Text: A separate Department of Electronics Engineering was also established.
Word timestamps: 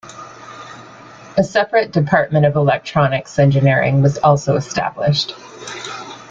A 1.37 1.43
separate 1.43 1.91
Department 1.91 2.47
of 2.47 2.55
Electronics 2.55 3.37
Engineering 3.37 4.01
was 4.01 4.17
also 4.17 4.55
established. 4.55 5.35